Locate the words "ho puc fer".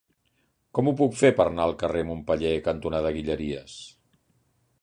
0.89-1.29